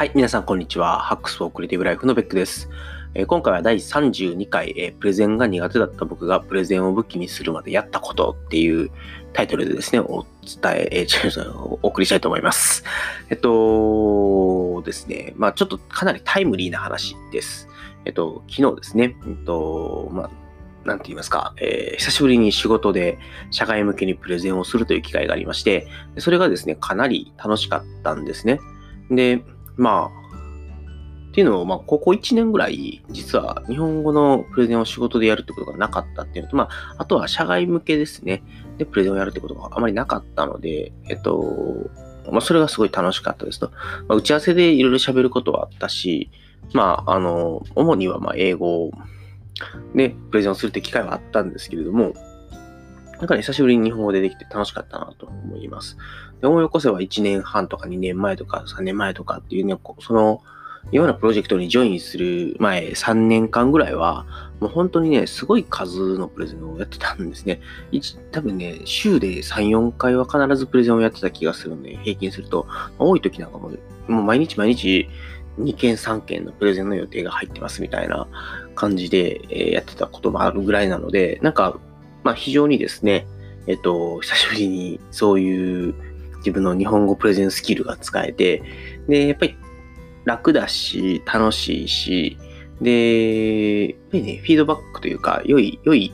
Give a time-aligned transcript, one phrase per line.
[0.00, 0.98] はい、皆さんこんにちは。
[1.00, 2.70] ハックスフォークリティブライフのベックです。
[3.12, 8.90] えー、今回は第32回、えー、プレゼンが苦手だった僕がプレゼンを武器にするまでやったことっていう
[9.34, 10.24] タイトルでですね、お
[10.62, 12.82] 伝え、えー、お送りしたいと思います。
[13.28, 17.68] えっとですね、まあちょっとかなりタイムリーな話です。
[18.06, 20.30] えっと、昨日ですね、えっと、まあ
[20.88, 23.18] なんて言いますか、えー、久しぶりに仕事で
[23.50, 28.60] 社会向けにプレゼンをするという機会がありまして、それがですね、かなり楽しかったんですね。
[29.10, 29.42] で、
[29.80, 30.20] まあ、
[31.30, 38.42] っていうのを、まあ、ここ1年ぐらい、実は日本語のプレゼンを仕事でやるってことがなかったっていうのと、まあ、あとは社外向けですね。
[38.76, 41.90] で、プレゼンをやるってことがあまりなかったので、えっと、
[42.30, 43.70] まあ、それがすごい楽しかったですと。
[44.06, 46.30] まあ、打ち合わせでいろいろ喋ることはあったし、
[46.74, 48.90] まあ、あの、主にはまあ英語
[49.94, 52.12] でプレゼンをするって機会はあったんですけれども、
[53.20, 55.98] なんかね、久しぶりに日本語でできて楽しかったなと思います。
[56.40, 60.40] で思い起こせば1年半とか2年前とか3年前とかっていうね、その
[60.90, 64.24] ようなプロジェクトにジョインする前3年間ぐらいは、
[64.58, 67.60] もう本当にね、すごい数のプレゼンをやってたんですね。
[68.32, 72.66] 多分ね、週で3、4回は必ずプレゼンをやってた気がするので、平均すると、
[72.98, 73.70] 多い時なんかも、
[74.08, 75.08] もう毎日毎日
[75.58, 78.26] 2件3件のプレゼンの予定が入ってますみたいな
[78.74, 81.78] 感じで、えやってたこともあるぐらいなので、なんか
[82.22, 83.26] まあ、非常にですね、
[83.66, 85.94] えっと、久しぶりにそういう
[86.38, 88.62] 自分の日本語プレゼンスキルが使えて、
[89.08, 89.56] で、やっぱり
[90.24, 92.38] 楽だし、楽しいし、
[92.80, 96.12] で、やっぱりね、フィードバックというか、良い、良い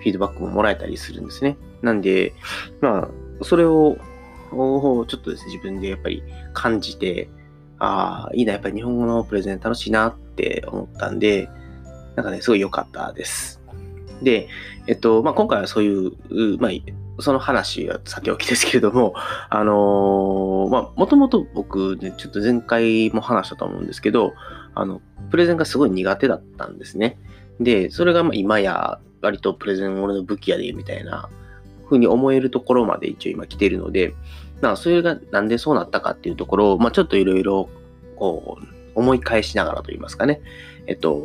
[0.00, 1.56] フィードバックももらえたりするんですね。
[1.82, 2.32] なんで、
[2.80, 3.08] ま
[3.40, 3.96] あ、それを、
[4.50, 7.28] ちょっとですね、自分でやっぱり感じて、
[7.78, 11.48] ああ、いいな、やっぱり日本語のプレゼン楽しいなって思ったんで、
[12.16, 13.59] なんかね、すごい良かったです。
[14.22, 14.48] で、
[14.86, 16.70] えっと、まあ、今回はそういう、まあ、
[17.22, 19.14] その話はさておきですけれども、
[19.50, 24.32] あのー、まあ、もともと僕ね、ちょっと前回も話したと思うんですけど、
[24.74, 27.18] あの、プレゼンがすごい苦手だったんですね。
[27.60, 31.28] で、それがま今や割とプレゼン俺の武器やで、みたいな
[31.84, 34.14] 風に思えるところまで一応今来ているので、
[34.60, 37.68] まあ、それがなんでそうなったかっていうところを、まあ、ちょっといろいろ、
[38.16, 40.40] こう、思い返しながらと言いますかね、
[40.86, 41.20] えっと、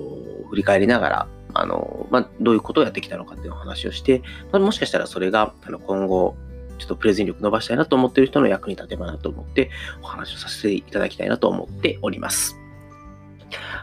[0.49, 4.21] 振り返りながら、あの、まあ、どういうことをやってきたのかっていう話をして、
[4.51, 6.35] まあ、もしかしたらそれが、あの、今後、
[6.77, 9.69] ちょっとプレゼン力伸ばしたいなと思ってる人の役に立てばなと思って、
[10.01, 12.57] お話をさせていただきたいなと思っております。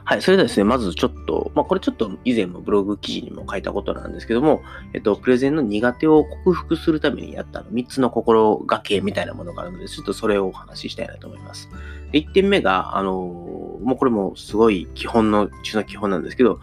[0.05, 0.22] はい。
[0.22, 4.62] それではですね、まずちょっと、まあ、これちょっと以前もブログ記事にも書いたことなんですけども、
[4.93, 11.71] えっと、プレゼンの苦手を克服するためにやった3つの心がけみたいなものがあるので、ちょっとそれをお話ししたいなと思います。
[12.10, 16.60] で1点目が、あの、もうこれもすごい基本の中の基本なんですけど、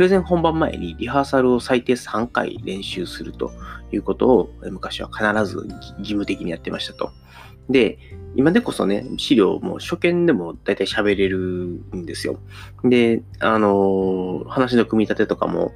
[0.00, 3.52] プレゼン本番前にリハーサルを最低3回練習すると
[3.92, 5.68] いうことを昔は必ず
[5.98, 7.12] 義務的にやってましたと。
[7.68, 7.98] で、
[8.34, 12.38] 今でこそね、資料も初見でも大体喋れるんですよ。
[12.82, 15.70] で、あの話の組み立てとかも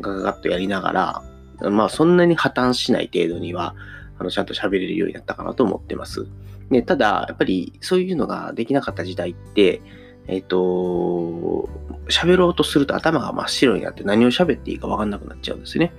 [0.00, 1.22] ガガガッとやりなが
[1.60, 3.74] ら、まあそんなに破綻しない程度には、
[4.18, 6.26] あのちゃんと喋れるようになったかなと思ってます。
[6.70, 9.82] でただ、やっぱりそういうのができなかった時代って、
[10.28, 11.68] えっ、ー、と、
[12.08, 15.92] 喋ろうとすると頭が真っ白になって何を喋っていいか分かんなくなっちゃうんですね。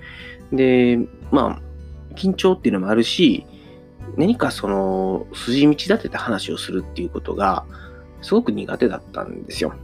[0.52, 0.98] で、
[1.30, 3.46] まあ、緊張っていうのもあるし、
[4.16, 7.64] 何かその筋道立てた話をするっていうことが
[8.22, 9.74] すごく苦手だったんですよ。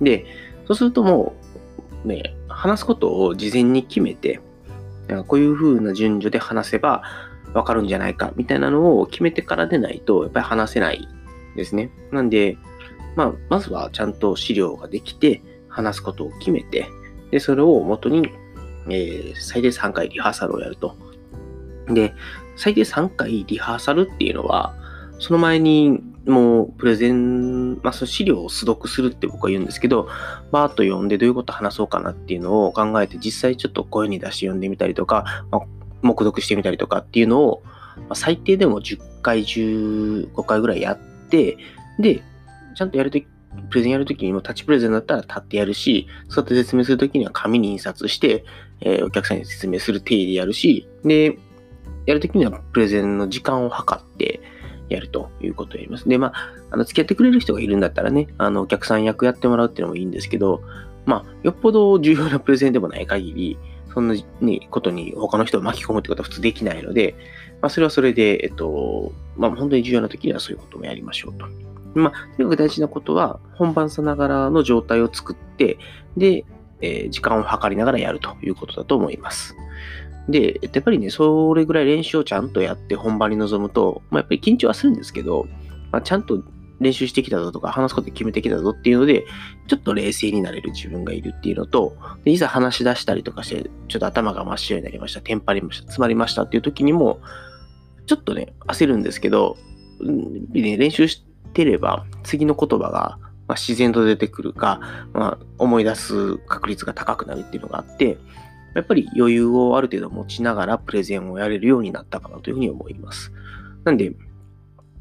[0.00, 0.24] で、
[0.66, 1.34] そうするとも
[2.04, 4.40] うね、話すことを事前に決めて、
[5.26, 7.02] こういう風な順序で話せば
[7.54, 11.08] わかるんじゃないかみたいなのを決めてからでないとやっぱり話せない
[11.54, 11.90] ですね。
[12.12, 12.56] なんで、
[13.16, 15.42] まあ、まずはちゃんと資料ができて、
[15.76, 16.88] 話すことを決めて、
[17.30, 18.30] で、それを元に、
[18.88, 20.96] えー、最低3回リハーサルをやると。
[21.88, 22.14] で、
[22.56, 24.74] 最低3回リハーサルっていうのは、
[25.18, 30.08] その前にもうプレゼン、まあ、その資料を素読するって僕は言うんですけど、
[30.50, 35.62] バーッと読んでどういうこと話そうかなっていうのを考えて、実際ちょっと声に出して読んでみたりとか、まあ、
[36.02, 37.62] 目読してみたりとかっていうのを、
[37.96, 40.98] まあ、最低でも10回、15回ぐらいやっ
[41.28, 41.58] て、
[41.98, 42.22] で、
[42.76, 43.26] ちゃんとやるとき、
[43.70, 48.44] プレゼンやるときにもタッチプレゼンだったら立ってやるし、そうやって説明するときには紙に印刷して、
[48.82, 51.38] えー、お客さんに説明する体でやるし、で、
[52.04, 54.40] やるときにはプレゼンの時間を測って
[54.88, 56.08] やるということをやります。
[56.08, 60.62] で、まあ、あの付き合ってくれる人がいるんだったらね、あのお客さん役やってもらうっていうのもいいんですけど、
[61.06, 63.58] まあ、よっぽど重要なプレゼンでもない限り、
[63.94, 67.14] そんな、ね、ことに他の人を巻き込むってことは普通できないので、
[67.62, 71.46] まあ、それはそれで、えっと、まあ、本当に重要な時にはそういうこともやりましょうと。
[71.96, 75.78] まあ、とにかく大事なことは、本番さながらの状態を作って、
[76.16, 76.44] で、
[76.80, 79.56] えー、時間を計りながらやるということだと思います。
[80.28, 85.46] で、やっぱりね、それぐらい練習をちゃんとやって本番に臨むと、まあ、やっぱり緊張はするんですけど、
[85.90, 86.42] まあ、ちゃんと
[86.80, 89.24] 練習してきたぞとか、話すこと決めてきたぞっていうので、
[89.68, 97.20] ちょっと冷静になれる自分がいるっていうのと、でいざ話し出したりとかして、ちょっと頭が真っ白になりました、テンパりました、詰まりましたっていう時にも、
[98.06, 99.56] ちょっとね、焦るんですけど、
[100.52, 101.26] ね、練習して
[101.64, 103.18] れば、次の言葉が、
[103.48, 104.80] まあ、自然と出てくるか、
[105.12, 108.18] まあ、思い出す確率が高くなるっていうのがあって、
[108.74, 113.32] やっぱり余裕をある程度持ちながらプレゼンをやれるようになったかなというふうに思います。
[113.84, 114.12] なんで、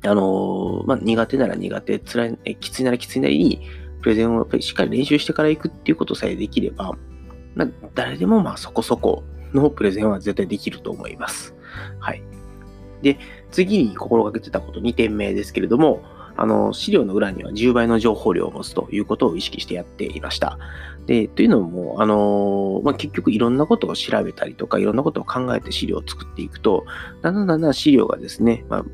[0.03, 3.61] あのー、まあ、苦手なら苦手、辛い、えきついならきついなりに、
[4.01, 6.95] プレゼンをやっぱりしっかり練習してから行くっていうことさえできれば、
[7.55, 9.23] まあ、誰でもまあそこそこ
[9.53, 11.55] のプレゼンは絶対できると思います。
[11.99, 12.21] はい。
[13.01, 13.17] で、
[13.51, 16.03] 次に心がけてたこと2点目ですけれども、
[16.37, 20.57] あの、資料の裏には10倍の情報量を持つということを意識してやっていました。
[21.05, 26.85] で、というのも、あの、まあ、結局いろんなことを調べたりとか、いろんなことを考えて資料を作っていくと、
[27.21, 28.85] だんだんだんだん資料がですね、まあ、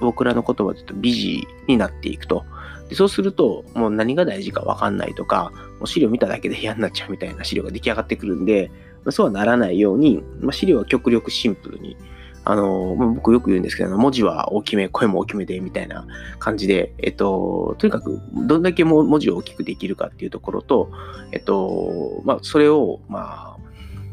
[0.00, 2.44] 僕らの言葉で言うとビジになっていくと。
[2.88, 8.70] でそうすると、もう何が大事かわかんないとか、もう資料見ただけで嫌になっちゃうみたいな資料が出来上がってくるんで、
[9.04, 11.96] まあ、そうはならないように、まあ、資料は極力シンプルに、
[12.44, 16.06] あの、まあ、僕よく言うんですけど、文字は大きめ、声も大きめで、みたいな
[16.38, 20.90] 感じで、えっと、とにかく、どんだけ文字を大きくできるかっていうところと、
[21.32, 23.60] えっと、まあ、それを、まあ、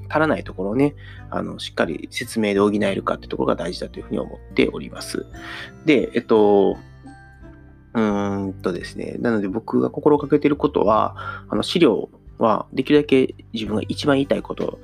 [0.10, 0.96] 足らないところをね、
[1.30, 5.26] あの、しっかり説明で補えるかっていうところが大事だというふうに思っております。
[5.86, 6.78] で、えっと、
[7.94, 11.16] うーんとですね、なので僕が心がけてることは、
[11.50, 14.80] あの資料はできるだけ自分が一番言いたいこと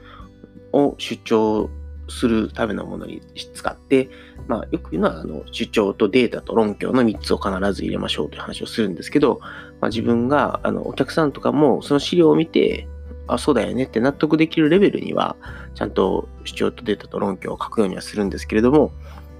[0.72, 1.69] を出張
[2.13, 3.21] するためのものに
[3.54, 4.10] 使って、
[4.48, 9.39] まあ、よく言うのはあの主張とデータと論拠の3つを必ず入れましょうという話をするんですけど、
[9.81, 12.88] まあ、自分があのお客さんとかもその資料を見て
[13.27, 15.36] あ、そうだよねって納得できるレベルには、
[15.75, 18.92] ちゃんと主張とデータと論拠を書くようにはするんですけれども、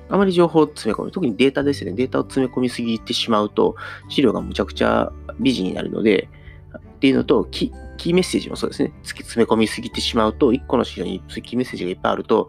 [0.10, 3.76] あまり情報を詰め込む、特にデータですね、データを詰め込みすぎてしまうと、
[4.10, 6.30] 資料がむちゃくちゃ美人になるので、
[7.04, 12.48] っていうのと、キーメッセージもそうですね、突き詰め込みすぎてしまうと、1個の資料にキーメッセージがいっぱいあると、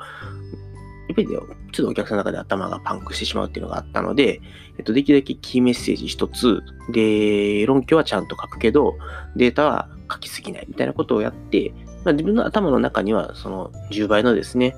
[1.08, 4.40] やっぱり、ちょっとお客さんの中で頭がパンクしてしまうっていうのがあったので、
[4.78, 6.62] えっと、できるだけキーメッセージ一つ、
[6.92, 8.94] で、論拠はちゃんと書くけど、
[9.34, 11.74] データは書きすぎないみたいなことをやって、
[12.04, 14.76] まあ、自分の頭の中にはその10倍のですね、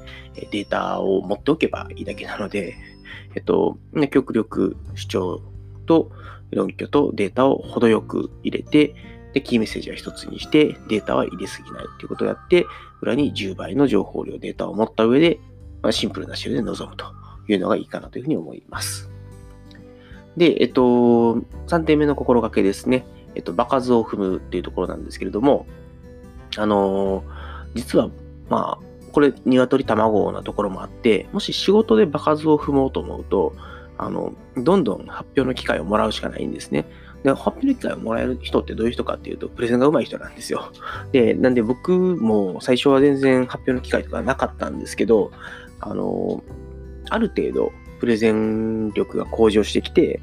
[0.53, 2.77] データを持っておけばいいだけなので、
[3.35, 3.77] えっと、
[4.11, 5.43] 極力主張
[5.85, 6.11] と
[6.51, 8.95] 論拠とデータを程よく入れて、
[9.37, 12.65] で、キーメッセージは一つにして、データは入れすぎないっていうことをやって、
[13.03, 15.39] 裏に10倍の情報量データを持った上で、
[15.83, 17.05] まあ、シンプルな資料で臨むと
[17.47, 19.11] いうのがいいかなというふうに思います。
[20.39, 21.35] で、えっと、
[21.67, 23.05] 3点目の心がけですね。
[23.35, 25.67] えっと、場数を踏むっていうところなんですけれども、
[26.57, 27.23] あの
[27.75, 28.09] 実は、
[28.49, 33.55] まあ、これ、鶏卵なところもあって、もし仕事で場数を踏もうと思うと、
[33.99, 36.87] あの、どんどん発表の機会をもらうしかないんですね。
[37.27, 40.71] で、発表の機会をもらえる人ってどういう人かっていうと、プレゼンが上手い人なんですよ。
[41.13, 45.33] で、なんで僕も最初は全然発表の機会とかなかったんですけど、
[45.81, 46.43] あの、
[47.11, 50.21] ある程度プレゼン力が向上してきて、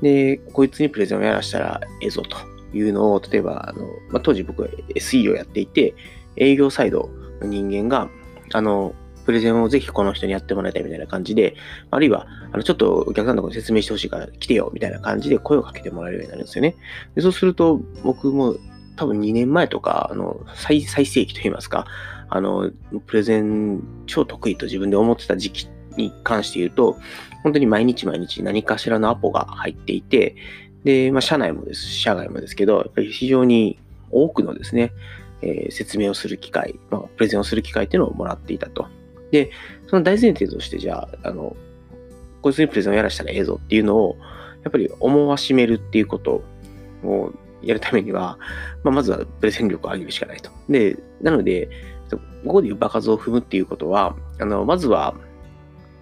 [0.00, 2.36] で、こいつにプレゼンをやらしたらええぞと
[2.76, 5.94] いうのを、例えば、あのまあ、当時僕は SE をやっていて、
[6.36, 7.10] 営業サイド
[7.40, 8.08] の人間が、
[8.52, 11.56] あの、プレゼンをぜひこの人にやってもらいたいみたいな感じで、
[11.90, 16.76] あるいは、あの、ちょっとお客さんのところに説明してほしいから来てよみたいな感じで声をかけてもらえるようになるんですよね。
[17.14, 18.56] でそうすると、僕も
[18.96, 21.86] 多分2年前とか、あの、最、最盛期といいますか、
[22.28, 22.70] あの、
[23.06, 26.98] プレゼン超得意と自分で思ってた時期に関して言うと、
[27.42, 30.36] 本当に毎日毎日何かしらのアポが入っていて、
[30.84, 33.78] で、まあ、社内もです、社外もですけど、やっぱり非常に
[34.10, 34.92] 多くのですね、
[35.42, 38.86] えー、説明をする機会、まあ、プレゼンをする機会っていうのをもらっていたと。
[39.34, 39.50] で、
[39.88, 41.56] その大前提として、じゃあ、あの、
[42.40, 44.16] こいつにプレゼンをやらしたらええぞっていうのを、
[44.62, 46.44] やっぱり思わしめるっていうこと
[47.02, 48.38] をやるためには、
[48.84, 50.52] まあ、まずはプレゼン力を上げるしかないと。
[50.68, 51.68] で、なので、
[52.46, 55.16] ここで言う場数を踏むっていうことは、あの、まずは、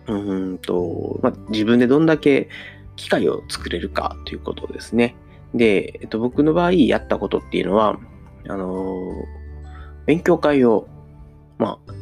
[0.07, 2.51] うんと、まあ、自分でどんだけ
[2.97, 5.17] 機械を作れるかということですね。
[5.55, 7.99] で、えっと、僕の場合やったことっていうのは、
[8.49, 9.25] あの
[10.05, 10.89] 勉強会を、
[11.59, 11.93] まあ、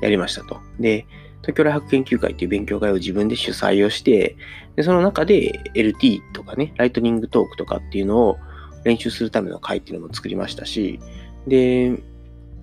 [0.00, 0.60] やりましたと。
[0.78, 1.06] で、
[1.42, 4.36] 東京大学研究会っていう勉強会を自分で主催をして、
[4.76, 8.38] でその中で LT とかね、ライトニングトークとかっていうのを
[8.84, 11.00] 練習するための会っていうのも作りましたし、
[11.46, 12.02] で、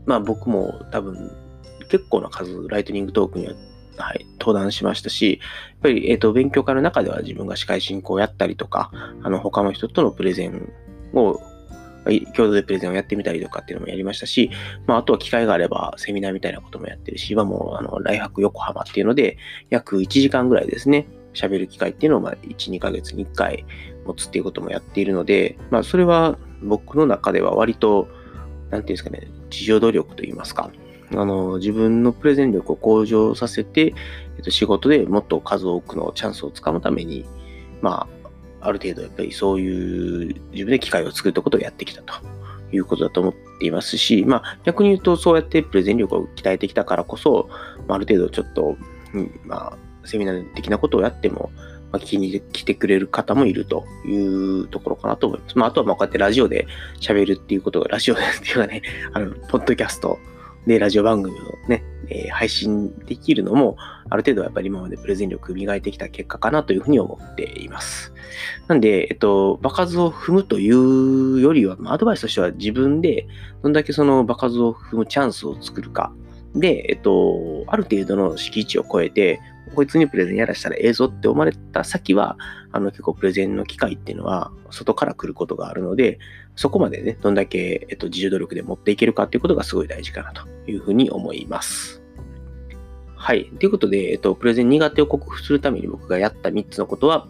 [0.06, 1.32] まあ僕も多分
[1.90, 3.54] 結構な数ライトニングトークには
[3.98, 8.92] はい、登壇しましたし、やっぱり、えっ、ー、と、勉強会の中では自分が司会進行をやったりとか、
[9.24, 10.72] あの、他の人とのプレゼン
[11.14, 11.40] を、
[12.36, 14.50] 共同でプレゼンをやってみたりとかっていうのもやりましたし、
[14.86, 19.38] まあ、あとは機会があればセミナーみたいなこともやってるし、今もう、あの、来泊横浜っていうので、
[19.70, 23.66] 約1時間ぐらいですね、喋る機会っていうのを、まあ、1、2ヶ月に1回
[24.06, 28.08] 持つっていうこともやっているので、まあ、それは僕の中では割と、
[28.72, 30.72] なんていうんですかね、自助努力といいますか、
[31.12, 33.94] あの、自分のプレゼン力を向上させて、
[34.38, 37.26] えっと、仕事でもっと数多くのチャンスをつかむために、
[37.82, 38.17] まあ、
[38.68, 42.14] ある程度やっぱりそういう自分で機会を作るったことをやってきたと
[42.72, 47.50] いうことだと思っていますし、まあ逆に言うとそうやってプレゼン力を鍛えてきたからこそ、
[47.88, 48.78] まあ、ある程度ちょっと、
[49.14, 51.52] うん、まあセミナー的なことをやっても、
[51.92, 55.58] まあ、聞きに来てくれる方もいるというところかなと思います。
[55.58, 56.68] まああとはまあこうやってラジオで
[57.00, 58.82] 喋るっていうことが、ラジオですっていうかね、
[59.14, 60.20] あの、ポッドキャスト
[60.68, 63.78] でラジオ番組をね、えー、配信できるのも、
[64.10, 68.14] ある程度やっぱり今までプレゼン力磨いてきた結果かなというふうに思っています。
[68.68, 73.28] なんで、えっと、場数を踏むというよりは、まあ、アドバイスとしては自分で
[73.64, 76.14] どんだけその場数を踏むチャンスを作るか。
[76.54, 79.40] で、えっと、ある程度の敷地を超えて、
[79.76, 82.38] こいつにプレゼンやらしたらええぞって思われた先は、
[82.72, 86.20] あの結構プレゼンの機会っていうのは外から来ることがあるので、
[86.58, 92.02] そこまでね、どんだけ、えっと、自助努力で持っていけるかっていうことがすごい大事かなというふうに思います。
[93.16, 93.46] はい。
[93.60, 97.28] ということで、えっと、プレゼン苦手を克服するために僕がやった3つのことは、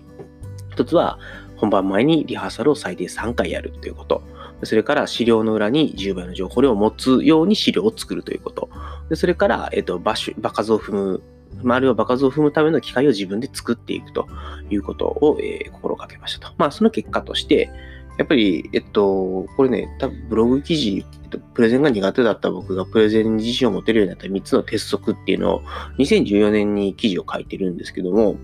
[0.75, 1.19] 1つは、
[1.57, 4.23] 本番前にリハーサルを最低3回やるということ。
[4.63, 8.69] それから資料の裏に10倍の情報量を持つように資料を作るということ。
[9.09, 11.21] でそれから、えっと、場所、場数を踏む、
[11.63, 14.27] 周りは場数を踏むための機会を自分で作っていくと
[14.69, 16.53] いうことを、えー、心がけましたと。
[16.57, 17.69] まあ、その結果として、
[18.17, 25.61] やっぱり、えっと、これね、多分ブログ記事、えっと、プレゼンが苦手だった僕がプレゼンに自信を持てるようになった3つの鉄則っていうのを
[25.99, 28.37] 2014年に記事を書いてるんですけども、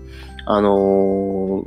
[0.46, 1.66] あのー、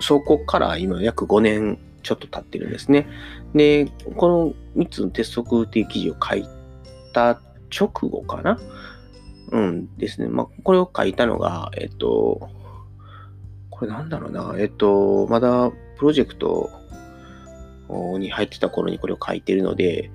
[0.00, 3.08] そこから今約5年ちょっと経ってるんですね。
[3.54, 6.46] で、この3つの鉄則っていう記事を書い
[7.12, 7.40] た
[7.76, 8.58] 直後かな？
[9.52, 10.28] うんですね。
[10.28, 12.48] まあ、これを書いたのが、えっと、
[13.70, 16.70] これなんだろうな、えっと、まだプロジェクト
[18.18, 20.10] に入ってた頃にこれを書いてるので、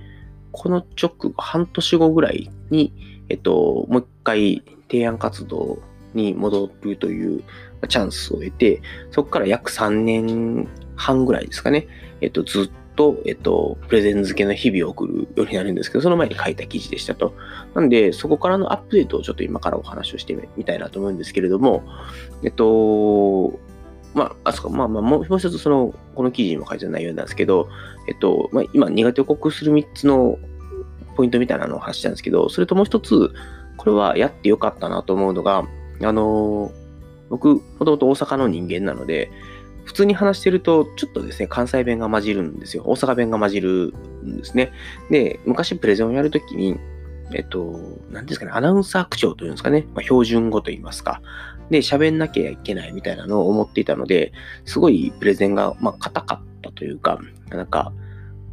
[0.51, 2.93] この直後、半年後ぐらいに、
[3.29, 5.79] えっと、もう一回提案活動
[6.13, 7.43] に戻るという
[7.87, 11.87] チャンスを得て、そこから約3年半ぐらいですかね、
[12.21, 17.33] えっと、ずっと、えっと、プレゼン付けの日々を送るようになるんですけど、その前に書いた記事でしたと。
[17.73, 21.83] なんで、そこからのアップデートをちょっと今からお話をしてみたいなと思うんですけれども、
[22.43, 23.59] えっと、
[24.15, 27.67] まあ、あそこ、まあまあ、もう一つその、この記事にも書いてる内容なんですけど、
[28.07, 30.39] えっと、まあ、今、苦手を克服する3つの
[31.17, 33.31] ポイントみたいなのを話したんですけど、それともう一つ、
[33.77, 35.67] これはやってよかったなと思うのが、
[36.01, 36.71] あの、
[37.29, 39.29] 僕、もともと大阪の人間なので、
[39.83, 42.83] 普通に話してると、ちょっとですね、関西弁が混じるんですよ。
[42.85, 43.93] 大阪弁が混じる
[44.23, 44.71] んですね。
[45.11, 46.79] で、昔プレゼンをやるときに、
[47.33, 47.79] えっと、
[48.11, 51.21] 何ですかね、アナウンサー口調というんですかね、まあ、標準語といいますか、
[51.69, 54.31] で、喋んなきゃいけないみたいなのを思っていたので、
[54.65, 57.19] すごいプレゼンが、まあ、硬かったというか、
[57.49, 57.91] なんか、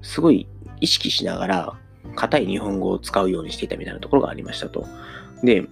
[0.03, 0.49] すごい
[0.81, 1.79] 意識しながら、
[2.17, 4.87] 硬い日本語を使うようにしていたみたいなところがありましたと。
[5.43, 5.67] で、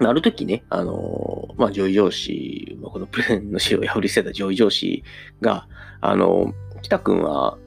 [0.00, 5.02] ある時ね、あの、まあ、上位上司、このプレゼンの資料を破り捨てた上位上司
[5.40, 5.66] が、
[6.00, 7.58] あの、北くんは、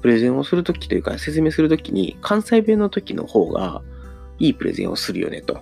[0.00, 3.82] プレゼンをするときというか、説明するときに、関西弁の時の方が、
[4.38, 5.60] いいプレゼンをするよね、と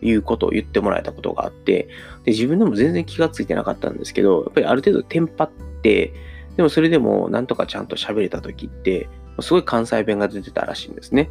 [0.00, 1.88] いうことを言ってもらえたことがあって、
[2.24, 5.50] で、自分でも全然気がついてなかったんですけど、やっぱりある程度テンパっ
[5.82, 6.12] て、
[6.56, 9.08] でもそれでもなんとかちゃんと喋れた時って、
[9.40, 11.30] すごい関西弁が出てたらしいんですね。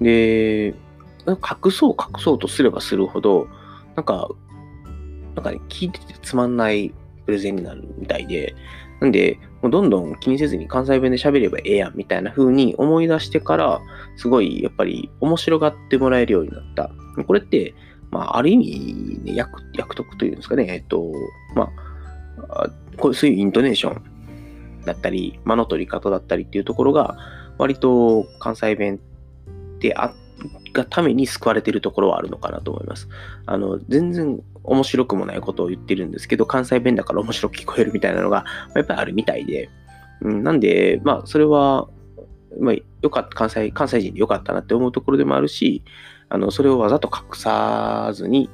[0.00, 0.74] で、
[1.26, 3.48] 隠そう隠そうとすればするほど、
[3.96, 4.28] なんか、
[5.34, 6.92] なんかね、聞いててつまんない
[7.24, 8.54] プレゼンになるみたいで、
[9.00, 13.80] なんで、もうどんどん気にせずに関西弁で喋ればええやんみたいな風に思い出してから、
[14.16, 16.90] すごいやっぱり面白がってもらえるようになった。
[17.26, 17.74] これって、
[18.10, 21.12] まあ、ある意味、ね、役、役得というんですかね、えっと、
[21.54, 21.70] ま
[22.48, 24.02] あ、こういうそういうイントネーション
[24.84, 27.16] だったり、間の取り方だったりっていうところが、
[27.58, 29.00] 割と関西弁
[29.80, 30.14] であ
[30.72, 33.08] がために救われているところはあるのかなと思います。
[33.46, 38.44] あの、全然面白くもないことを言ってるんですけど、関西弁だから面白く聞こえるみたいなのが、
[38.74, 39.70] やっぱりあるみたいで、
[40.20, 41.88] うん、なんで、まあ、それは、
[42.60, 45.82] まあ、よかった、関西、関西人でよかったなって思うところでもあるし、
[46.28, 48.50] あの、それをわざと隠さずに、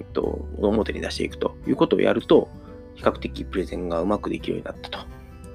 [0.00, 2.48] えっと、表に出していくということをやると、
[2.94, 4.98] 比較的プレゼンがうまくできるようになったと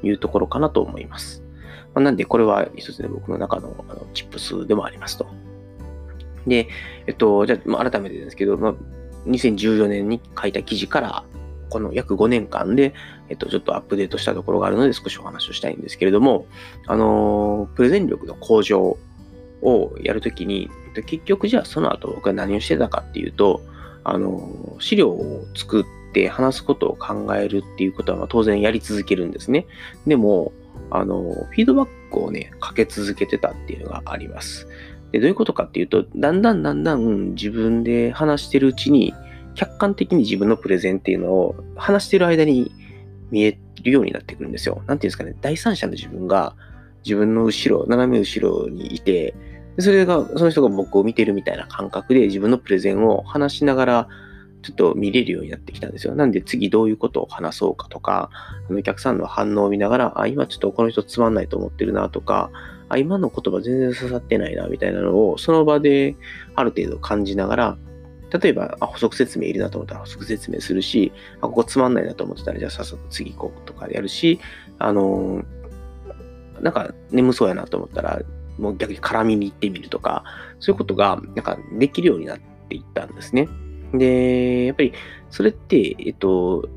[0.04, 1.44] いうところかなと思います。
[1.94, 5.28] まあ、なんで、これは一つで僕の中のあのチップスでもありますと。
[6.48, 6.68] で、
[7.08, 8.74] えっと、じゃあ、改めてですけど、まあ、
[9.28, 11.24] 2014年に書いた記事から、
[11.70, 12.94] この約5年間で、
[13.30, 16.48] えっと、ちょっとアップデートしたところがあるので少しお話をしたいんですけれども、
[16.88, 18.98] あの、プレゼン力の向上
[19.62, 23.62] をやるときに、で結局じゃあその後僕は何をしてたかっていうと、
[24.04, 29.66] あの、資料を作って話すことを考えるっていうことは当然やり続けるんですね。
[30.06, 30.52] でも、
[30.92, 34.68] あの、フィードバックをね、かけ続けてたっていうのがあります。
[35.12, 39.14] で、どういうことかっていうと、だんだんだんだん自分で話してるうちに、
[39.56, 42.72] 客観的に自分のプレゼンっていうのを話してる間に
[43.32, 44.82] 見えるようになってくるんですよ。
[44.88, 46.56] なんていうんですかね、第三者の自分が
[47.06, 49.36] 自分の後ろ、斜め後ろにいて、
[49.80, 54.08] それが、その人が僕を見てるみたいな感覚で自分のプレゼンを話しながら、
[54.62, 56.16] ちょっと見れるようになってきたんですよ。
[56.16, 58.30] なんで次どういうことを話そうかとか、
[58.68, 62.52] あのお客さんの反応を見ながら、あ、今ちょっとこの人つまんないと思ってるなとか、
[62.90, 66.16] あ、今の言葉全然刺さってないなみたいなのを、その場で
[66.56, 67.78] ある程度感じながら、
[68.32, 74.40] 例えば、あ、補足説明いるなと思ったら補足説明するし、あ、ここつまんないなと思ってたら、じゃあさっさと次行こうとかやるし、
[74.78, 78.22] あのー、なんか眠そうやなと思ったら、
[78.60, 80.24] もう逆に絡みに行ってみるとか、
[80.60, 82.40] そういうことが、なんかできるようになっ
[82.70, 83.48] ていったんですね。
[83.94, 84.94] で、やっぱり
[85.30, 86.70] それって、えっと、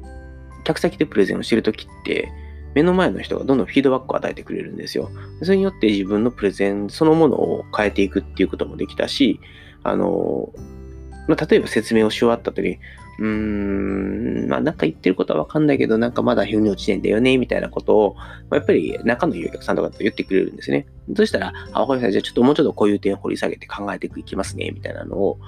[0.65, 2.31] 客先でプレゼンをしてるときって、
[2.75, 5.11] 目の前の人がどんどんフィードバックを与えてくれるんですよ。
[5.43, 9.41] それによって自分のプレゼンそのものを変えていくっていうこともできたし、
[9.83, 10.53] あの、
[11.29, 12.79] まあ、例えば説明をし終わった時に、
[13.23, 18.17] うーん、まあなんか言ってることはわかんないけど、なんかまだ腑に落ちてんだよね、みたいなことを、
[18.51, 20.87] ま、やっぱり中のお客さんとかと言ってくれるんですね。
[21.15, 22.11] そしたら、あ、わかりました。
[22.11, 25.39] じゃあちょっともうちょっとこういう点掘り下げて考えていきますね、みたいなのを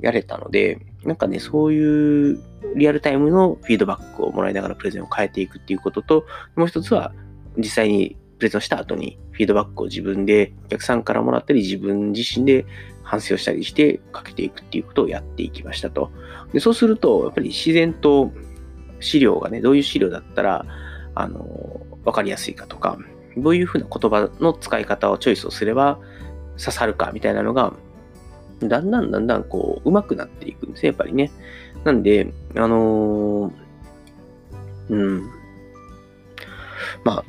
[0.00, 2.40] やれたので、なんかね、そういう
[2.74, 6.26] リアルタイムのフィードバックをもらいながらプレゼンを変えていくっていうことと、
[6.56, 7.12] もう一つは
[7.56, 12.66] 実際にプレゼンをした後にフィードバックを自分でお客さんからもらったり自分自身で
[13.12, 16.10] 反省をしたりしてかけていくっていうことをやっていきましたと。
[16.54, 18.32] でそうすると、やっぱり自然と
[19.00, 20.64] 資料がね、どういう資料だったら、
[21.14, 22.96] あの、わかりやすいかとか、
[23.36, 25.98] どういうふうな言葉の使い方をチョイスをすれば
[26.58, 27.74] 刺さるかみたいなのが、
[28.62, 31.30] だんだんだんだんこう、上手くなっていくんですね、やっぱりね。
[31.84, 33.52] なんで、あのー、
[34.88, 35.30] うん。
[37.04, 37.24] まあ、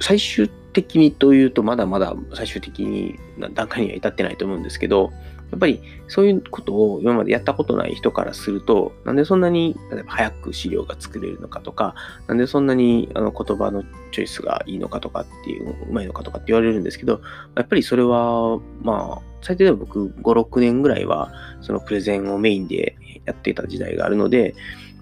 [0.00, 3.18] 最終的にというと、まだまだ最終的に
[3.54, 5.10] 段階には至ってないと思うんですけど、
[5.50, 11.94] やっぱりそういうことを今までやったことない人からすると、なんでそんなに例えば早く資料が作れるのかとか、
[12.26, 17.22] なんでそんなにあの言葉のチョイスがいいのかとかっていう、うまいのかとかって言われるんですけど、
[17.56, 24.54] やっぱりそれは、まあ、最低でも僕5、6年ぐらいはそのプレゼンをメインでやっていた時代があるので、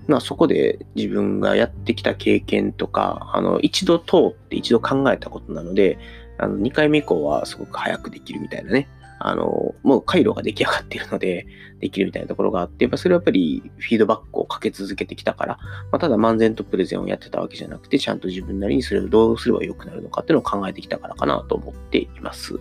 [0.07, 5.99] まあ、そこで自分がやってきた経験とか、あの、一度通って一度考えたことなので、
[6.39, 8.89] あの、2回目以降はすごく早くできるみたいなね、
[9.19, 11.47] あの、もう回路が出来上がっているので、
[11.81, 15.59] できるみたいなところがあって、やっぱそれはやっぱりフィードバックをかけ続けてきたから、
[15.91, 22.59] まあ、ただ漫然とプレゼンをやってたわけじゃなくて、ちゃんと自分なりにそれをどうすれば良くなるのかっていうのを考えてきたからかなと思っています。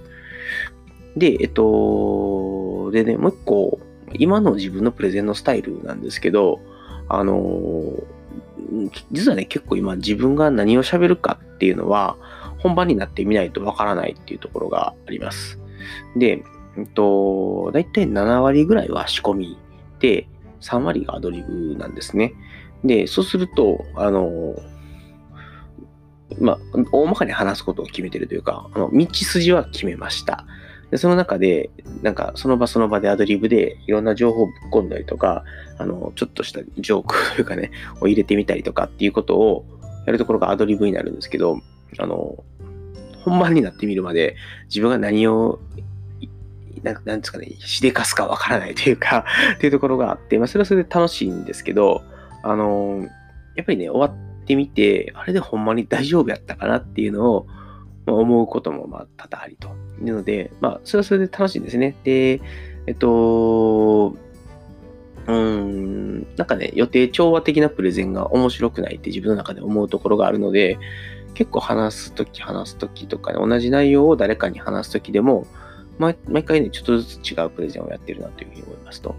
[1.17, 3.79] で、えっと、でね、もう一個、
[4.13, 6.59] 今の自分のプレゼンのスタイルなんですけど、
[7.15, 7.41] あの
[9.11, 12.17] 実はね、結構今自分が何を喋るかっていうのは、
[12.59, 15.59] 本番になってみないとわからないっていうところがあります。
[16.15, 16.43] で、
[16.77, 19.57] えっと、だいたい7割ぐらいは仕込み
[19.99, 20.27] で、
[20.61, 22.33] 3割がアドリブなんですね。
[22.83, 24.55] で、そうすると、あの、
[26.39, 26.57] まあ、
[26.91, 30.45] 大まかに話すことを決めてるというか、あの道筋は決めました。
[30.93, 31.71] で、その中で、
[32.03, 35.43] なんか、その場その場でアドリブでいろんな情報をぶっ込んだりとか、
[35.79, 39.65] あの、ちょっとしたジョークというかね、 を入れてみたりとかっていうことを
[40.05, 41.57] やるところがアドリブになるんですけど、
[41.97, 42.43] あの、
[43.23, 45.59] 本番になってみるまで自分が何を
[46.83, 49.25] ななんですかね、しでかすかわからないというか
[49.55, 52.03] っていうところがあって、まあ、それはそれで楽しいんですけど、
[52.43, 53.07] あの
[53.55, 57.47] やっぱりね、終わってみて、あれでほんまに大丈夫やったかなっていうのを、
[58.05, 59.83] まあ、思うこともまあ多々ありと。
[60.01, 61.95] いうので、まあ、それはそれで楽しいんですね。
[62.03, 62.41] で、
[62.87, 64.15] えっと、
[65.25, 70.77] うん、なんかね、予定調和的なプレゼンが面白くないって自分の中で思うところがあるので、
[71.33, 75.47] 結構話すとき話すときとかね、同じ内容を誰かに話すときでも、
[75.97, 79.15] 毎回ね、ちょっとずつ違うプレゼンをやってるなというふうに思いますと。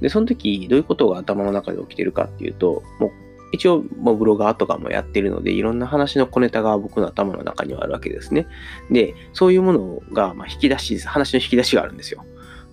[0.00, 3.10] で、その時、どういうことが頭の中で起きてるかっていうと、もう
[3.52, 8.46] 一応、もうブロガーとかもやってるので、いろんな話の小ネタが僕の頭の中にはあるわけですね。
[8.90, 12.24] で、そういうものが、まあ引き出し、話の引き出しがあるんですよ。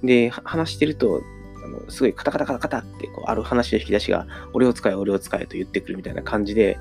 [0.03, 1.21] で、話してると、
[1.63, 6.77] あのすごいカタカタカタカタってこうある話の引き出しが、俺を使え、俺を使えと言ってくるみたいな感じで、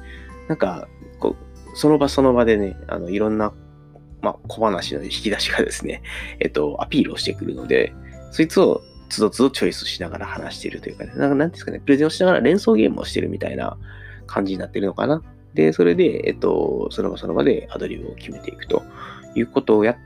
[0.48, 0.88] なんか、
[1.20, 3.52] こう、その場その場でね、あのいろんな、
[4.22, 6.02] まあ、小話の引き出しがですね、
[6.40, 7.92] えっと、アピールをしてくるので、
[8.30, 8.82] そいつを
[9.14, 13.76] つどつどチョイスしながら話しているというかね、なんかなんですかね、プレゼンをしながら連想ゲームをしてるみたいな
[14.26, 15.22] 感じになってるのかな。
[15.54, 18.82] で、それで、えっと、その場その場でアドリブを決めていくと
[19.34, 19.96] いうことをやっ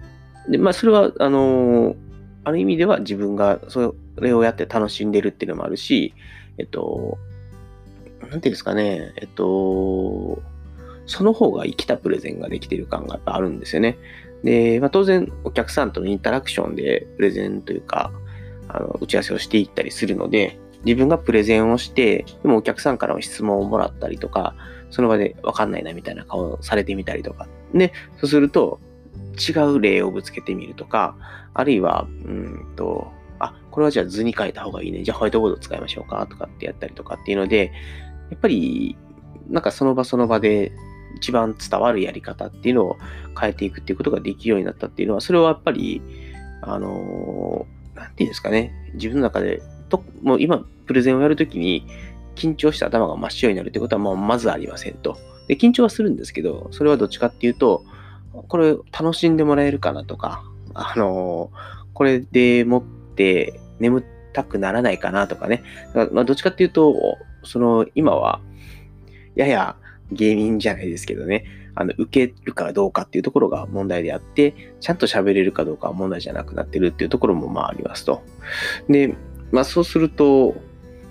[0.48, 1.94] で、まあ、それは、あの、
[2.44, 6.14] ある意味では自分がそれをやって楽しんでるっていうのもあるし、
[6.56, 7.18] えっと、
[8.22, 10.42] なんていうんですかね、えっと、
[11.06, 13.98] その方が生きたプレゼンができてる感がやっぱあるんですよね。
[14.42, 18.10] で、まあ、当然お客さんとのインタラクションでプレゼンというか、
[18.68, 24.54] あの打ち合わせをしていったりするので、自分がプレゼンをして、でもお客さんからの質問をもらったりとか、
[24.90, 27.48] その場でわかんないなみたいな顔をされてみたりとか。
[27.74, 28.80] で、そうすると、
[29.38, 31.16] 違う例をぶつけてみるとか、
[31.54, 35.02] あるいは、うんと、あ、これはじゃあ図に書いた方がいいね。
[35.02, 37.72] じゃあホワイトボード使いましょうかとかってやったりとかっていうので、
[38.30, 38.96] やっぱり、
[39.48, 40.72] なんかその場その場で
[41.16, 42.96] 一番伝わるやり方っていうのを
[43.38, 46.02] 変えていくっていうことができるようになったっていうのは、それはやっぱり、
[46.62, 47.66] あの
[47.98, 51.86] なんていうんですかね、自分の中で、ともう今、プレゼンをやるときに、
[52.34, 55.18] 緊張して頭が真っ白になるってことはもうまずありませんと。
[55.48, 57.84] で、緊張はするんですけど、それはどっちかっていうと、
[58.32, 61.50] これ楽しんでもらえるかなとか、あの
[61.94, 62.82] これでもっ
[63.16, 65.64] て眠たくならないかなとかね。
[66.12, 68.40] まあ、どっちかっていうと、その今は、
[69.34, 69.76] やや
[70.12, 71.44] 芸人じゃないですけどね、
[71.80, 78.22] あの、受けるかどうかっていうところが問題であって、ちゃんと喋れるかどうかは問題じゃなくなってるっていうところもまあありますと。
[78.88, 79.14] で、
[79.52, 80.56] まあそうすると、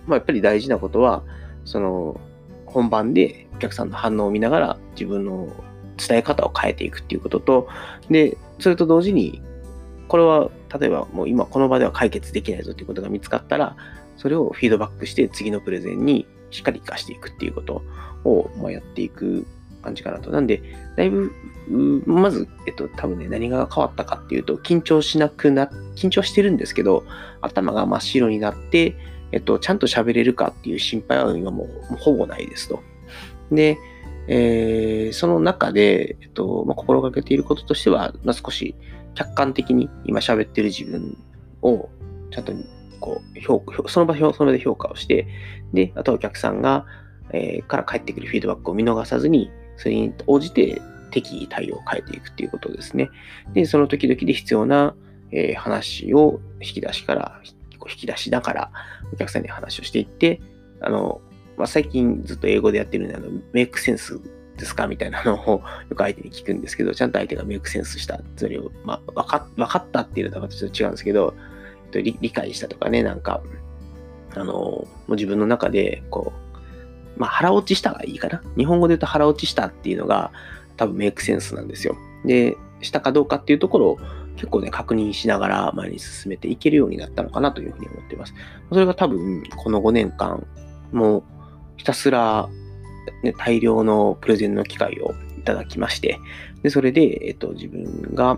[0.08, 1.23] まあやっぱり大事なことは、
[1.63, 2.19] その、
[2.65, 5.47] 本番でお客さんの反応を見ながら自分の
[5.97, 7.69] 伝え方を変えていくっていうことと、
[8.10, 9.41] で、それと同時に、
[10.10, 13.77] これは例えばもう今この場では解決できないぞっていうことが見つかったら、
[14.17, 17.82] それをフィードバックして次のプレゼンにしっかり活かしていくっていうこと
[18.25, 19.45] を、まやっていく
[19.81, 20.31] 感じかなと。
[20.31, 20.61] なんで、
[20.95, 21.31] だいぶ、
[22.05, 27.03] まず、えっと、多分ね、何が変わったかっていうと、緊張しなくな、緊張してるんですけど、
[27.41, 28.95] 頭が真っ白になって、
[29.31, 32.81] えっと、ちゃんと喋れるかっていう心配は今もうほぼないですと。
[33.51, 33.77] で、
[34.27, 38.75] えー、その中で、えっとまあ、心がけていることとしては、まあ、少し
[39.15, 41.17] 客観的に今喋ってる自分
[41.61, 41.89] を
[42.31, 42.53] ちゃんと
[42.99, 45.27] こう評その場その場で評価をして、
[45.73, 46.85] で、あとお客さんが、
[47.31, 53.09] えー、から返ってくるフィードバックを見逃さずに、それに応じて適宜対応を変えていくっていうことですね。
[53.53, 54.95] で、その時々で必要な、
[55.31, 57.41] えー、話を引き出しから、
[57.89, 58.71] 引き出しながら
[59.13, 60.41] お客さんに話をしていって、
[60.81, 61.21] あの、
[61.57, 64.19] まあ、最近ずっと英語でやってるんで、あの、メイクセンス
[64.57, 71.33] ですかみたいなのをよく相手に聞くんですけど、ちゃんと相手がメイクセンスした、つまり、まあ、わか分かったっていうのはちょっと違うんですけど、
[71.91, 73.41] 理理解したとかね、なんか、
[74.35, 76.46] あの、もう自分の中で、こう、
[77.17, 78.41] まあ、腹落ちしたがいいかな。
[78.58, 80.32] 日本語で言うと腹落ちしたっていうのが、
[80.75, 81.97] 多分メイクセンスなんですよ。
[82.25, 83.99] で、したかどうかっていうところを
[84.36, 88.34] 結構ね、確認しながら前に進めていけるようになったのかなというふうに思っています。
[88.71, 90.45] それが多分、この5年間、
[90.91, 91.23] もう
[91.77, 92.47] ひたすら、
[93.23, 96.19] ね、大量のプレゼンの機会をいただきまして、
[96.62, 98.38] でそれで、えっと、自分が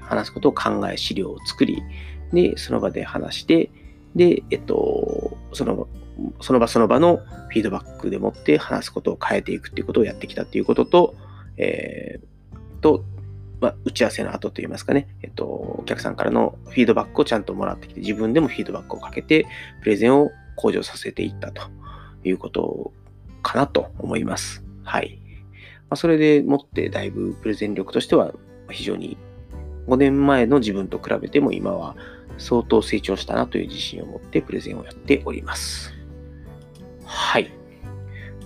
[0.00, 1.82] 話すことを考え、資料を作り、
[2.32, 3.70] で、その場で話して、
[4.14, 5.88] で、えっと、その、
[6.40, 11.14] その場その場のフィードバックでもって話すことを変えていくっていうことをやってきたっていうことと、
[11.56, 13.04] えー、と、
[13.60, 19.46] まあ、打ち合わせの後といいますかね、えっと、お客さんからのフィードバックをちゃんともらってきて、自分でもフィードバックをかけて、
[19.82, 21.62] プレゼンを向上させていったと
[22.24, 22.92] いうこと
[23.42, 24.64] かなと思います。
[24.84, 25.18] はい。
[25.90, 28.32] まあ、それでもってだいぶプレゼン力としては
[28.70, 29.18] 非常に
[29.88, 31.96] 5年前の自分と比べても今は
[32.38, 35.99] 相当成長したなという自信を持ってプレゼンをやっております。
[37.10, 37.52] はい。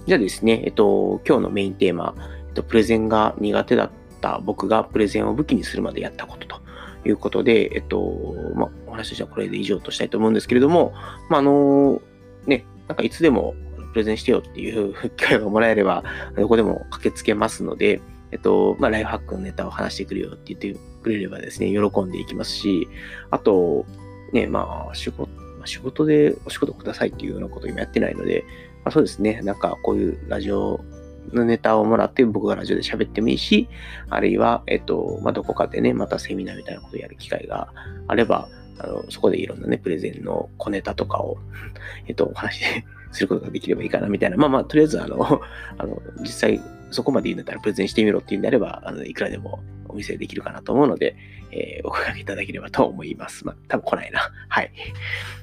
[0.07, 2.14] じゃあですね、えっと、今日のメインテーマ、
[2.48, 3.90] えっと、プレゼンが苦手だっ
[4.22, 6.62] た僕がプレゼンを武器にするまでやったことと
[7.07, 10.94] いうことで、えっと、まあ、お話としてはこれで以上としたいと思うんですけれども、
[11.29, 12.00] まあ、あの、
[12.46, 13.55] ね、なんかいつでも
[13.92, 16.03] プレゼンしてよっていう機会がもらえれば、
[16.35, 18.00] どこでも駆けつけますので、
[18.31, 22.88] えっと、まあ、ライフハックのネタを話してくるよって言ってくれればですね、喜んでいきますし、
[23.31, 23.85] あと、
[24.33, 25.29] ね、まあ、仕事、
[25.66, 28.44] 仕事でお仕事くださいっていうようなこと今やってないので、
[28.85, 30.85] まあ、そうですね、なんかこういうラジオ
[31.33, 33.68] のネタをもらって僕がラジオで喋ってもいいし、
[34.11, 37.72] あるいは、えっと、まあ、どこかでね、またセミナーみたいなことをやる機会が
[38.09, 38.48] あれば、
[38.79, 41.38] あの、そこでいろんなね、プレゼンの小ネタとかを、
[42.07, 44.37] えっと、お話で することができればいいかな、みたいな。
[44.37, 45.40] まあまあ、とりあえず、あの、
[45.79, 51.16] あの、実際、そこまで言うんだったらプレゼンしてみろっていうんであれば、あの、いくらでもお見せできるかなと思うので、
[51.55, 53.47] えー、お声掛けいただければと思います。
[53.47, 54.31] まあ、多分来ないな。
[54.49, 54.73] はい。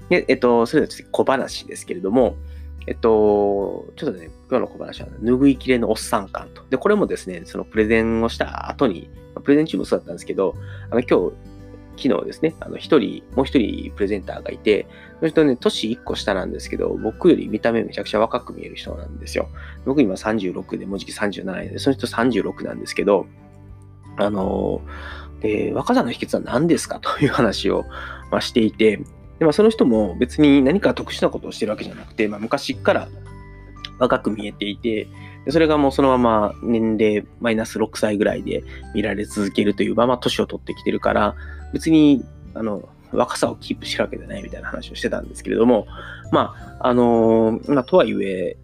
[0.09, 2.35] で、えっと、それでは小話ですけれども、
[2.87, 6.63] えっと、ちょっとね、今日の小話は、拭いきれのおっさん感と。
[6.69, 9.09] で、これもですね、そのプレゼンをした後に、
[9.43, 10.55] プレゼン中もそうだったんですけど、
[10.89, 11.35] あの、今日、
[11.97, 14.87] 昨日ですね、あの、一人、もう一人プレゼンターがいて、
[15.19, 19.49] その人ね、年1個下なんですけど、僕より見た目めちゃくちゃ若く見える人なんですよ。
[19.85, 23.27] 僕今36で、もうじき37で、その人36なんですけど、
[24.17, 24.81] あの、
[25.41, 26.99] で、若さの秘訣は何ですか？
[27.03, 27.85] という話を、
[28.31, 28.97] まあ、していて、
[29.39, 33.07] でまあ、その人も別に何か特殊なことをしてるわけじゃなくて、まあ、昔から
[33.97, 35.07] 若く見えていて、
[35.45, 41.35] でそれがもうそのまま年齢マイナス6歳ぐらいで見られ続けるというまま年を取ってきてるから、
[41.73, 42.23] 別に、
[42.53, 45.87] あの、若さをキープしてるわけじゃないみたいな話をしてたんですけれども、
[46.31, 48.55] まあ、あの、まあ、とはいえ、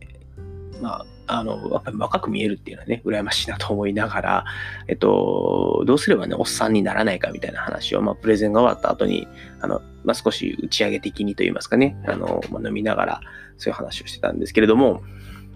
[0.82, 4.46] まあ、あの、やっぱり若く見えるっていうのはね、羨ましいなと思いながら、
[4.88, 9.28] えっと、どうすればね、おっさんにならないかみたいな話を、まあ、プレゼンが終わった後に、
[9.60, 13.22] あの、まあ、少し打ち上げ的にといいますかね、あの、まあ、飲みながら、
[13.58, 15.04] そういう話をしてたんですけれども、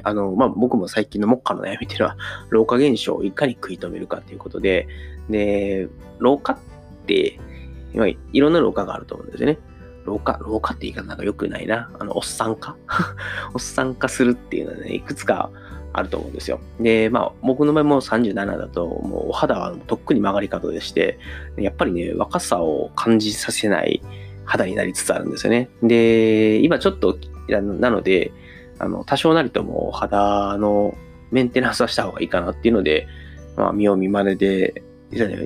[0.03, 2.17] あの、まあ、僕も最近の目下の悩みっていうのは、
[2.49, 4.87] 老化現象をいかに食い止めるかということで、
[5.29, 5.87] で、
[6.19, 6.57] 老化っ
[7.05, 7.39] て、
[7.93, 9.57] 今、いろんな老化があると思うんですよね。
[10.05, 11.91] 老化、老化って言い方なんか良くないな。
[11.99, 12.75] あの、おっさん化？
[13.53, 15.49] おっさん化するっていうのはね、いくつか
[15.93, 16.59] あると思うんですよ。
[16.79, 21.19] で、まあ、僕の場合も37だと、もうお肌はとっくに曲がり角でして、
[21.57, 24.01] やっぱりね、若さを感じさせない
[24.45, 25.69] 肌になりつつあるんですよね。
[25.83, 28.31] で、今ちょっと、なので、
[28.79, 30.95] あの、多少なりとも肌の
[31.31, 33.07] メンテナンスはした方がいいかなっていうので、
[33.57, 34.83] まあ、見よう見まねで、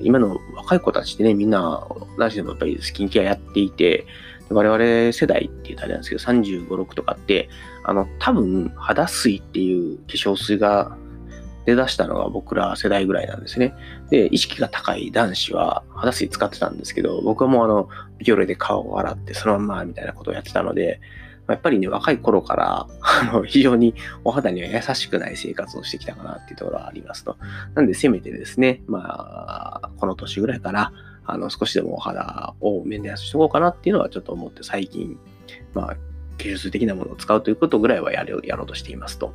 [0.02, 1.86] 今の若い子たちってね、みんな、
[2.18, 4.06] 男子でもやっぱりスキンケアやっていて、
[4.50, 7.48] 我々世代って言ったらあれなんですけど、35、6とかって、
[7.84, 10.96] あの、多分、肌水っていう化粧水が
[11.66, 13.74] 出だしたのが僕ら世代ぐらいなんですね。
[14.10, 21.00] で、意識が高い男子は肌水使ってたんですけど、僕はもうあの、ビオレで顔を洗ってそのままみたいなことをやってたので、
[21.48, 27.36] やっぱりね、若い頃から、あの、非常にお肌には優しくない生活をしてきたかなっていうところはありますと。
[27.74, 30.92] なんで、せめてですね、まあ、この年ぐらいから、
[31.26, 35.18] あの、少しでもお肌をメンテナンスしとこうかなっていうのはちょっと思って最近、
[35.74, 35.96] まあ、
[36.38, 39.32] 技術的なものを使うということぐらいはやるやろうとしていますと。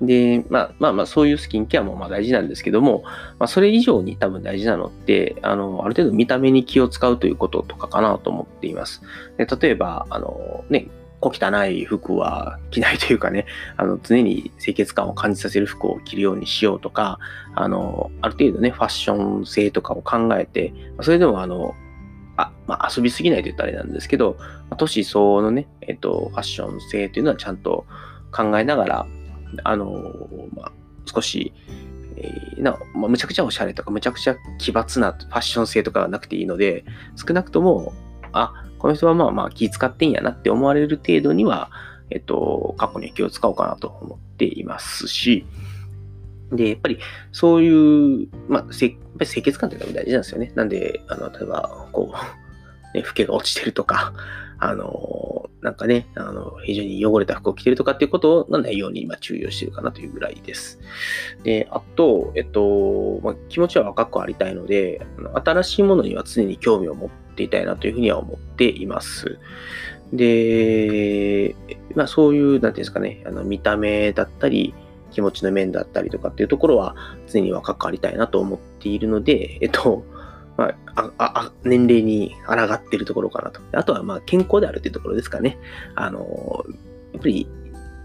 [0.00, 3.02] で、まあまあまあ、そういうスキンケアもまあ大事なんですけども、
[3.38, 9.02] まあ、それ以上に多分大事なのって、あの、ある程度見た目に気を使うということとかかなと思っています。
[9.36, 10.88] で例えば、あの、ね、
[11.30, 17.18] 小汚い服は着ないというかね、あの、常に清潔感を感じさせる服を着るようにしようとか、
[17.54, 21.74] あの、ある程度ね、ファッション性とかを考えて、それでもあの、
[22.36, 24.36] あ、まあ、遊びすぎないと言ったらあれなんですけど、
[24.76, 27.86] 年相応のね、えっと、ファッション性というのはちゃんと
[28.32, 29.06] 考えながら、
[29.62, 30.12] あの、
[30.54, 30.72] まあ、
[31.06, 31.52] 少し、
[32.58, 36.84] な、まあ、むちゃくちゃおしゃれとか、むちゃくちゃ奇抜なファッション性とかはなくていいので、
[37.16, 37.92] 少なくとも、
[38.32, 38.52] あ、
[38.84, 41.70] この人はまあまあ気使ってんやなって思われる程度には、
[42.10, 45.46] えっと、過去には気を使おうかなと思っていますし、
[46.52, 46.98] で、やっぱり
[47.32, 50.52] そういう、まあ、やっぱり清潔感っていうのが大事なんですよね。
[50.54, 54.12] なんで、あの、例えば、こう、ね、老けが落ちてるとか、
[54.58, 60.78] あの、なんかね、あの、非常に汚れた服を着てるとかっていうことがないように今注意をしてるかなというぐらいです。
[61.42, 65.00] で、あと、えっと、まあ、気持ちは若くありたいので、
[65.42, 69.38] 新しいものには常に興味を持ってっていたいなというふうには思っています。
[70.12, 71.54] で、
[71.94, 74.74] まあそういう、なんていうんですかね、あの見た目だったり、
[75.10, 76.96] 気持ちの面だったりとかっていうところは
[77.28, 80.04] 常に若くありたいなと思っているので、えっと、
[80.56, 83.60] まあ、ああ年齢に抗っているところかなと。
[83.72, 85.58] あとは、まあ、健康であるというところですかね。
[85.94, 86.64] あの、
[87.12, 87.48] やっぱり、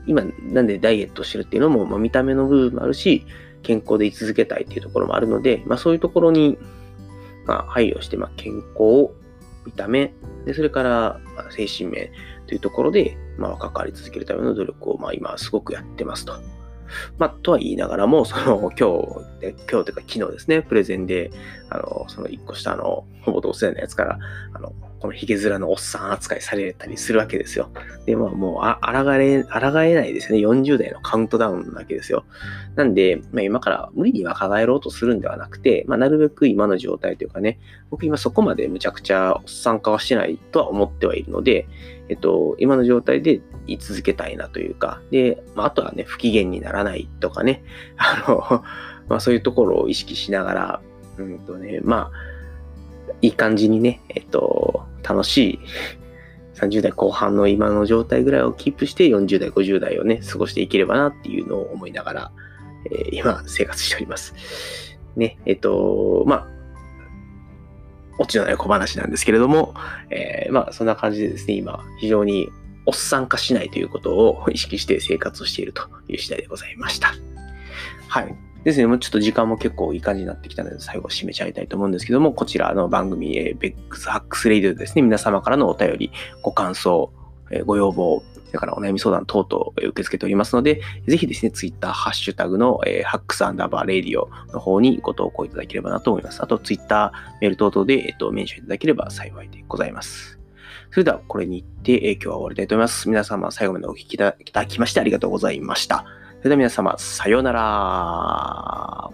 [0.08, 3.26] 今、なんでダイエットしてるっていうのも、まあ、見た目の部分もあるし、
[3.62, 6.58] 健康で居続けたいっていうところもあるので、まあ、そういうところに、
[7.50, 9.10] まあ、配慮して、まあ、健康、
[9.66, 10.14] 見た目、
[10.46, 12.12] でそれから、まあ、精神面
[12.46, 16.34] というところで、まあ、関わり続けるための努力を、まあ、今すごくやってますと。
[17.18, 21.32] まあ、とは言いながらも、その、 今日、今日というか昨日ですね、プレゼンで、
[21.72, 24.20] あの、その一個下の、ほぼ同世代のやつから、
[24.54, 27.70] あの、このヒゲ面のおっさん扱いされたりするわけですよ。
[28.06, 30.40] で、まあもう、あ、あらがれ、あらがえないですね。
[30.40, 32.26] 40代のカウントダウンなわけですよ。
[32.76, 37.60] なんで、まあ今から無理に若返ろうとするんではなくて、まあなるべく今の状態というかね、
[37.90, 41.68] 僕今そこまでむちゃくちゃおっさん化はしてないとは思ってはいるので、
[42.10, 47.64] えっと、今の状態で居続けたいなというか、で、まあ、あとはね、不機嫌にならないとかね、
[47.98, 48.64] あの、
[49.08, 50.82] まあそういうところを意識しながら、
[51.18, 52.30] うんとね、まあ、
[53.22, 55.60] いい感じにね、えっと、楽しい
[56.56, 62.32] 30代後半の今の状態ぐらいをキープして40代、50代をね、過ごしていければなっていうのを思いながら、
[62.91, 64.36] えー、今生活しております。
[65.15, 66.48] ね、えっと、まあ、
[68.19, 69.74] オチのない小話なんですけれども、
[70.10, 72.50] えー、まあそんな感じでですね、今非常に
[72.86, 77.13] おっさん化しないということを意識して生活をしているという次第でございました。
[78.10, 78.49] はい。
[78.63, 87.12] ですね、もうちょっと時間も結構いい感じになってきたので、最後締めちゃいたいと思うんですけども、こちらの番組、えー、ベックスハックスレイディオですね、皆様からのお便り、ご感想、
[87.52, 96.41] えー、ご要望、それからお悩み相談等々受け付けておりますので、ぜひですね、ツイッター、ハッシュタグの、えー、ハックスアンダーバーレディオの方にご投稿いただければなと思います。
[96.41, 100.39] あと、ツイッター、メール等々で、えっ、ー、と、メンションいただければ幸いでございます。
[100.91, 103.08] それでは、これにて、えー、今日は終わりたいと思います。
[103.08, 106.06] 皆様、最後までお聞きいただきましてありがとうございました。
[106.39, 109.10] それでは皆様、さようなら。